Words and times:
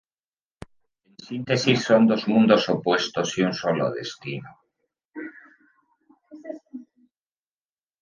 En 1.11 1.11
síntesis, 1.27 1.79
son 1.87 2.03
dos 2.11 2.23
mundos 2.27 2.67
opuestos 2.69 3.37
y 3.37 3.43
un 3.43 3.53
solo 3.53 3.91
destino. 3.91 4.49